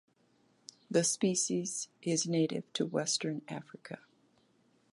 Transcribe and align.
The 0.89 1.03
species 1.03 1.87
is 2.01 2.25
native 2.25 2.63
to 2.73 2.87
western 2.87 3.43
Africa. 3.47 3.99